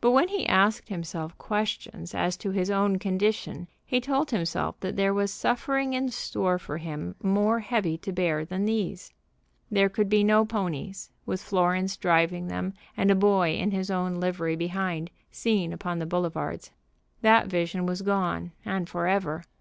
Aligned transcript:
But 0.00 0.12
when 0.12 0.28
he 0.28 0.46
asked 0.46 0.90
himself 0.90 1.36
questions 1.38 2.14
as 2.14 2.36
to 2.36 2.52
his 2.52 2.70
own 2.70 3.00
condition 3.00 3.66
he 3.84 4.00
told 4.00 4.30
himself 4.30 4.78
that 4.78 4.94
there 4.94 5.12
was 5.12 5.32
suffering 5.32 5.92
in 5.92 6.08
store 6.10 6.56
for 6.56 6.78
him 6.78 7.16
more 7.20 7.58
heavy 7.58 7.98
to 7.98 8.12
bear 8.12 8.44
than 8.44 8.64
these. 8.64 9.12
There 9.68 9.88
could 9.88 10.08
be 10.08 10.22
no 10.22 10.44
ponies, 10.44 11.10
with 11.26 11.40
Florence 11.42 11.96
driving 11.96 12.46
them, 12.46 12.74
and 12.96 13.10
a 13.10 13.16
boy 13.16 13.56
in 13.56 13.72
his 13.72 13.90
own 13.90 14.20
livery 14.20 14.54
behind, 14.54 15.10
seen 15.32 15.72
upon 15.72 15.98
the 15.98 16.06
boulevards. 16.06 16.70
That 17.22 17.48
vision 17.48 17.86
was 17.86 18.02
gone, 18.02 18.52
and 18.64 18.88
forever. 18.88 19.42